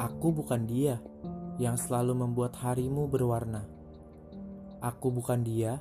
Aku 0.00 0.32
bukan 0.32 0.64
dia 0.64 0.96
yang 1.60 1.76
selalu 1.76 2.24
membuat 2.24 2.56
harimu 2.64 3.04
berwarna. 3.04 3.68
Aku 4.80 5.12
bukan 5.12 5.44
dia 5.44 5.76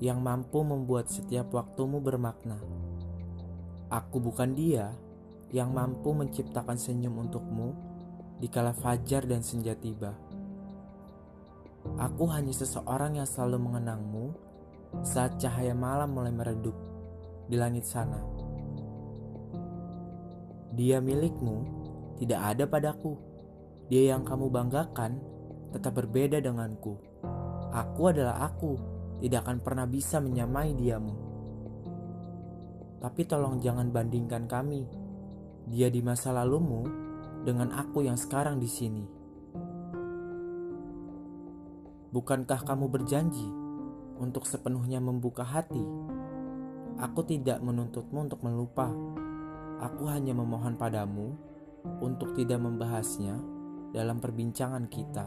yang 0.00 0.24
mampu 0.24 0.64
membuat 0.64 1.12
setiap 1.12 1.52
waktumu 1.52 2.00
bermakna. 2.00 2.56
Aku 3.92 4.24
bukan 4.24 4.56
dia 4.56 4.96
yang 5.52 5.76
mampu 5.76 6.16
menciptakan 6.16 6.80
senyum 6.80 7.28
untukmu 7.28 7.76
di 8.40 8.48
kala 8.48 8.72
fajar 8.72 9.28
dan 9.28 9.44
senja 9.44 9.76
tiba. 9.76 10.16
Aku 12.00 12.24
hanya 12.32 12.56
seseorang 12.56 13.20
yang 13.20 13.28
selalu 13.28 13.68
mengenangmu 13.68 14.32
saat 15.04 15.36
cahaya 15.36 15.76
malam 15.76 16.16
mulai 16.16 16.32
meredup 16.32 16.76
di 17.44 17.60
langit 17.60 17.84
sana. 17.84 18.24
Dia 20.72 21.04
milikmu 21.04 21.56
tidak 22.16 22.40
ada 22.56 22.64
padaku. 22.64 23.28
Dia 23.88 24.12
yang 24.12 24.20
kamu 24.20 24.52
banggakan 24.52 25.16
tetap 25.72 25.96
berbeda 25.96 26.44
denganku. 26.44 27.00
Aku 27.72 28.12
adalah 28.12 28.44
aku, 28.44 28.76
tidak 29.24 29.48
akan 29.48 29.58
pernah 29.64 29.88
bisa 29.88 30.20
menyamai 30.20 30.76
diamu. 30.76 31.16
Tapi 33.00 33.24
tolong 33.24 33.56
jangan 33.64 33.88
bandingkan 33.88 34.44
kami. 34.44 34.84
Dia 35.68 35.88
di 35.88 36.04
masa 36.04 36.36
lalumu 36.36 36.84
dengan 37.48 37.72
aku 37.72 38.04
yang 38.04 38.20
sekarang 38.20 38.60
di 38.60 38.68
sini. 38.68 39.04
Bukankah 42.12 42.64
kamu 42.64 42.88
berjanji 42.92 43.48
untuk 44.20 44.44
sepenuhnya 44.44 45.00
membuka 45.00 45.44
hati? 45.44 45.84
Aku 47.00 47.24
tidak 47.24 47.60
menuntutmu 47.64 48.28
untuk 48.28 48.44
melupa. 48.44 48.92
Aku 49.80 50.08
hanya 50.12 50.34
memohon 50.34 50.76
padamu 50.76 51.36
untuk 52.02 52.34
tidak 52.34 52.58
membahasnya 52.58 53.57
dalam 53.92 54.20
perbincangan 54.20 54.84
kita. 54.88 55.26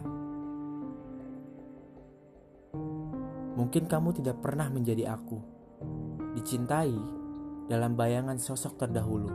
Mungkin 3.52 3.84
kamu 3.86 4.10
tidak 4.22 4.40
pernah 4.40 4.72
menjadi 4.72 5.12
aku, 5.12 5.38
dicintai 6.40 6.96
dalam 7.68 7.94
bayangan 7.94 8.40
sosok 8.40 8.80
terdahulu. 8.80 9.32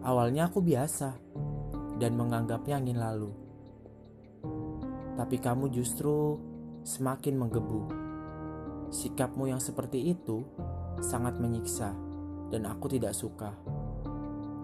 Awalnya 0.00 0.48
aku 0.48 0.64
biasa 0.64 1.12
dan 2.00 2.16
menganggapnya 2.16 2.80
angin 2.80 2.98
lalu, 2.98 3.30
tapi 5.20 5.36
kamu 5.36 5.68
justru 5.68 6.40
semakin 6.82 7.36
menggebu. 7.36 7.82
Sikapmu 8.90 9.46
yang 9.46 9.62
seperti 9.62 10.10
itu 10.10 10.42
sangat 10.98 11.38
menyiksa, 11.38 11.94
dan 12.50 12.66
aku 12.66 12.90
tidak 12.90 13.14
suka. 13.14 13.54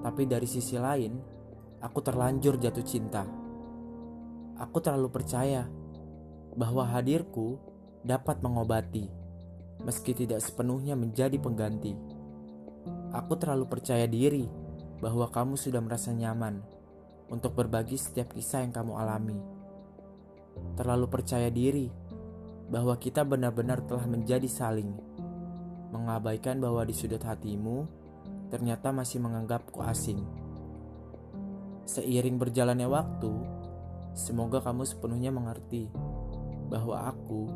Tapi 0.02 0.26
dari 0.26 0.48
sisi 0.50 0.74
lain, 0.80 1.35
aku 1.80 1.98
terlanjur 2.00 2.56
jatuh 2.56 2.84
cinta. 2.84 3.24
Aku 4.56 4.80
terlalu 4.80 5.12
percaya 5.12 5.68
bahwa 6.56 6.88
hadirku 6.88 7.60
dapat 8.00 8.40
mengobati, 8.40 9.10
meski 9.84 10.16
tidak 10.16 10.40
sepenuhnya 10.40 10.96
menjadi 10.96 11.36
pengganti. 11.36 11.92
Aku 13.12 13.36
terlalu 13.36 13.68
percaya 13.68 14.08
diri 14.08 14.48
bahwa 15.02 15.28
kamu 15.28 15.60
sudah 15.60 15.84
merasa 15.84 16.16
nyaman 16.16 16.64
untuk 17.28 17.52
berbagi 17.52 18.00
setiap 18.00 18.32
kisah 18.32 18.64
yang 18.64 18.72
kamu 18.72 18.96
alami. 18.96 19.36
Terlalu 20.78 21.06
percaya 21.12 21.52
diri 21.52 21.92
bahwa 22.72 22.96
kita 22.96 23.22
benar-benar 23.22 23.84
telah 23.84 24.08
menjadi 24.08 24.48
saling, 24.48 24.90
mengabaikan 25.92 26.56
bahwa 26.58 26.82
di 26.88 26.94
sudut 26.96 27.20
hatimu 27.20 27.84
ternyata 28.48 28.94
masih 28.94 29.20
menganggapku 29.20 29.82
asing. 29.84 30.45
Seiring 31.86 32.34
berjalannya 32.42 32.90
waktu, 32.90 33.30
semoga 34.18 34.58
kamu 34.58 34.82
sepenuhnya 34.82 35.30
mengerti 35.30 35.86
bahwa 36.66 37.14
aku 37.14 37.46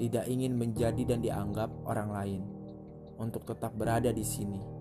tidak 0.00 0.24
ingin 0.32 0.56
menjadi 0.56 1.04
dan 1.04 1.20
dianggap 1.20 1.68
orang 1.84 2.08
lain 2.08 2.42
untuk 3.20 3.44
tetap 3.44 3.76
berada 3.76 4.08
di 4.08 4.24
sini. 4.24 4.79